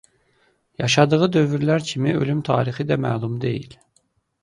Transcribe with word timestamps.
Yaşadığı 0.85 1.19
dövrlər 1.35 1.87
kimi 1.91 2.17
ölüm 2.25 2.43
tarixi 2.51 2.91
də 2.93 3.01
məlum 3.09 3.41
deyil. 3.49 3.83